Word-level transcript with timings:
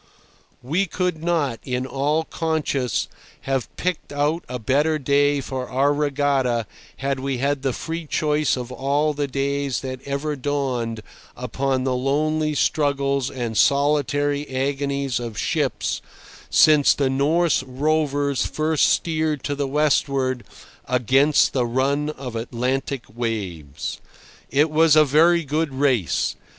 We 0.63 0.87
could 0.87 1.23
not, 1.23 1.59
in 1.63 1.85
all 1.85 2.23
conscience, 2.23 3.07
have 3.41 3.69
picked 3.77 4.11
out 4.11 4.43
a 4.49 4.57
better 4.57 4.97
day 4.97 5.41
for 5.41 5.69
our 5.69 5.93
regatta 5.93 6.65
had 6.97 7.19
we 7.19 7.37
had 7.37 7.61
the 7.61 7.71
free 7.71 8.07
choice 8.07 8.57
of 8.57 8.71
all 8.71 9.13
the 9.13 9.27
days 9.27 9.81
that 9.81 9.99
ever 10.03 10.35
dawned 10.35 11.01
upon 11.37 11.83
the 11.83 11.93
lonely 11.93 12.55
struggles 12.55 13.29
and 13.29 13.55
solitary 13.55 14.49
agonies 14.49 15.19
of 15.19 15.37
ships 15.37 16.01
since 16.49 16.95
the 16.95 17.07
Norse 17.07 17.61
rovers 17.61 18.43
first 18.43 18.89
steered 18.89 19.43
to 19.43 19.53
the 19.53 19.67
westward 19.67 20.43
against 20.87 21.53
the 21.53 21.67
run 21.67 22.09
of 22.09 22.35
Atlantic 22.35 23.03
waves. 23.07 24.01
It 24.49 24.71
was 24.71 24.95
a 24.95 25.05
very 25.05 25.43
good 25.43 25.71
race. 25.75 26.35